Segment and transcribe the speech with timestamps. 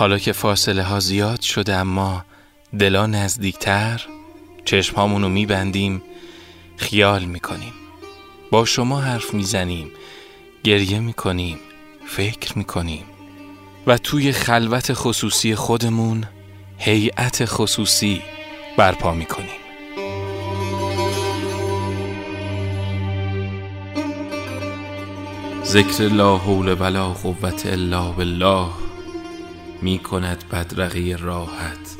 [0.00, 2.24] حالا که فاصله ها زیاد شده اما
[2.78, 4.06] دلا نزدیکتر
[4.64, 6.02] چشم هامونو میبندیم
[6.76, 7.72] خیال می‌کنیم.
[8.50, 9.90] با شما حرف می‌زنیم
[10.64, 11.58] گریه می‌کنیم
[12.06, 13.04] فکر می‌کنیم.
[13.86, 16.24] و توی خلوت خصوصی خودمون
[16.78, 18.22] هیئت خصوصی
[18.76, 19.60] برپا می‌کنیم.
[25.64, 28.89] ذکر لا حول ولا قوت الا بالله.
[29.82, 31.96] می کند بدرقی راحت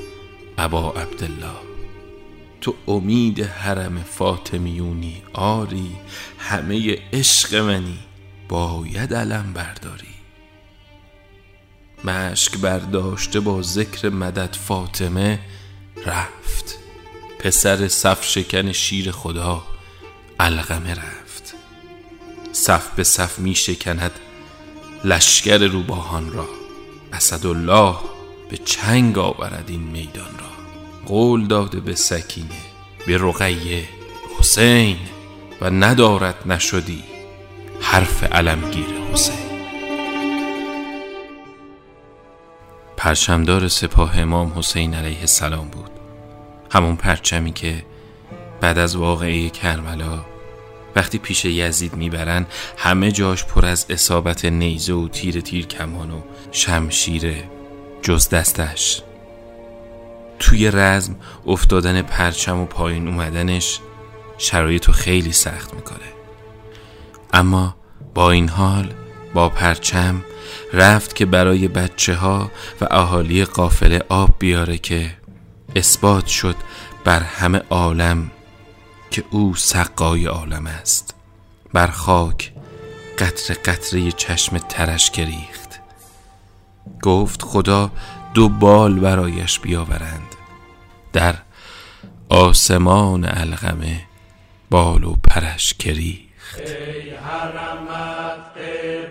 [0.59, 1.71] ابا عبدالله.
[2.61, 5.97] تو امید حرم فاطمیونی آری
[6.39, 7.99] همه عشق منی
[8.49, 10.15] باید علم برداری.
[12.05, 15.39] مشک برداشته با ذکر مدد فاطمه
[16.07, 16.79] رفت.
[17.39, 19.63] پسر صف شکن شیر خدا
[20.41, 21.55] علقمه رفت.
[22.53, 24.13] صف به صف می شکند
[25.05, 26.60] لشکر روباهان را.
[27.13, 27.95] اسدالله
[28.51, 30.51] به چنگ آورد این میدان را.
[31.07, 32.61] قول داده به سکینه
[33.07, 33.89] به رقیه
[34.39, 34.97] حسین
[35.61, 37.05] و ندارد نشدی
[37.81, 39.51] حرف علمگیر حسین.
[42.97, 45.91] پرچمدار سپاه امام حسین علیه السلام بود.
[46.73, 47.85] همون پرچمی که
[48.61, 50.25] بعد از واقعه کربلا
[50.97, 52.47] وقتی پیش یزید می‌برن
[52.77, 56.21] همه جاش پر از اصابت نیزه و تیر تیر کمان و
[56.53, 57.45] شمشیره
[58.03, 59.03] جز دستش.
[60.39, 61.17] توی رزم
[61.47, 63.81] افتادن پرچم و پایین اومدنش
[64.39, 65.99] شرایط خیلی سخت می‌کنه.
[67.33, 67.77] اما
[68.15, 68.95] با این حال
[69.35, 70.25] با پرچم
[70.73, 75.11] رفت که برای بچه ها و اهالی قافله آب بیاره که
[75.77, 76.57] اثبات شد
[77.05, 78.31] بر همه عالم
[79.11, 81.15] که او سقای عالم است.
[81.73, 82.53] بر خاک
[83.19, 85.81] قطر قطره چشم ترش گریخت
[87.03, 87.91] گفت خدا
[88.35, 90.35] دو بال برایش بیاورند.
[91.13, 91.35] در
[92.29, 94.07] آسمان الغمه
[94.71, 98.31] بال و پرش گریخت ای حرمت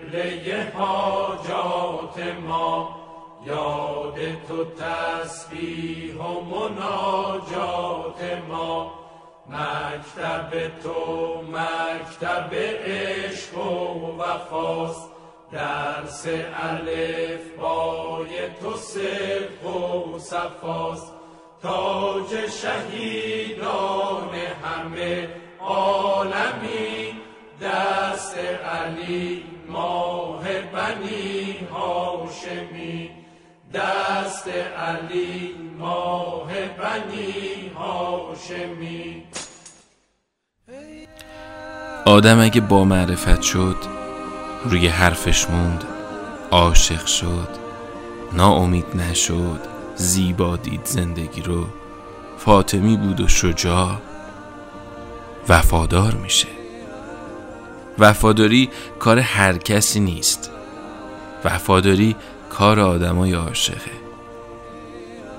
[0.10, 3.00] قبله حاجات ما
[3.46, 4.16] یاد
[4.48, 8.99] تو تسبیح و مناجات ما.
[9.50, 12.54] مکتب تو مکتب
[12.86, 15.10] عشق و وفاست.
[15.52, 16.28] درس
[16.64, 18.30] الف بای
[18.62, 21.14] تو صدق و صفاست.
[21.62, 27.14] تاج شهیدان همه عالمی.
[27.62, 33.12] دست علی ماه بنی هاشمی.
[33.74, 34.48] دست
[34.78, 39.24] علی ماه بنی هاشمی.
[42.06, 43.76] آدم اگه با معرفت شد
[44.66, 45.84] روی حرفش موند
[46.52, 47.50] عاشق شد.
[48.34, 49.60] ناامید نشد
[49.96, 51.66] زیبا دید زندگی رو.
[52.38, 53.92] فاطمی بود و شجاع
[55.50, 56.48] وفادار میشه.
[58.00, 58.70] وفاداری
[59.00, 60.52] کار هر کسی نیست.
[61.46, 62.16] وفاداری
[62.50, 63.92] کار آدمای عاشقه.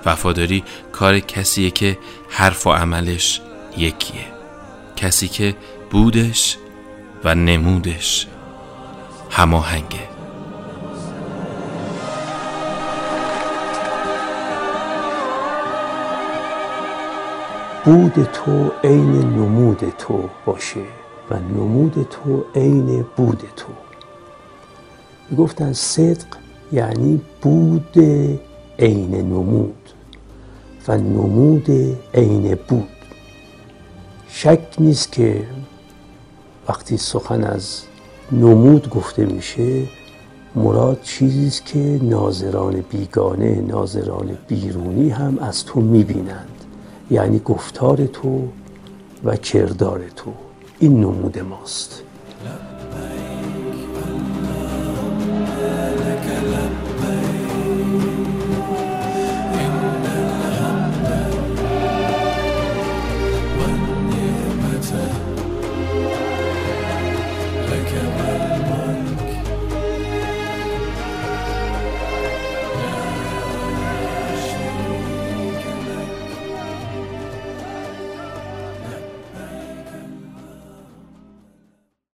[0.07, 1.99] وفاداری کار کسیه که
[2.29, 3.41] حرف و عملش
[3.77, 4.27] یکیه.
[4.97, 5.57] کسی که
[5.91, 6.57] بودش
[7.25, 8.27] و نمودش
[9.31, 10.11] هماهنگه.
[17.85, 20.85] بود تو عین نمود تو باشه
[21.31, 23.73] و نمود تو عین بود تو.
[25.37, 26.27] گفتن صدق
[26.73, 27.97] یعنی بود
[28.79, 29.75] عین نمود.
[30.89, 31.67] و نمود
[32.15, 32.89] عین بود.
[34.29, 35.47] شک نیست که
[36.69, 37.83] وقتی سخن از
[38.33, 39.83] نمود گفته میشه
[40.55, 46.65] مراد چیزی است که ناظران بیگانه ناظران بیرونی هم از تو می‌بینند.
[47.11, 48.49] یعنی گفتار تو
[49.25, 50.33] و کردار تو.
[50.79, 52.03] این نمود ماست.